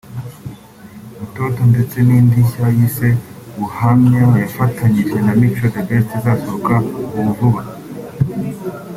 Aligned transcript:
Mtoto 1.23 1.61
ndetse 1.71 1.97
ni 2.07 2.17
ndi 2.25 2.39
nshya 2.45 2.67
yise 2.77 3.09
Ubuhamya 3.55 4.23
yafatanyije 4.41 5.17
na 5.25 5.33
Mico 5.39 5.65
The 5.73 5.81
Best 5.87 6.09
izasohoka 6.17 6.75
ubu 7.17 7.31
vuba 7.37 7.61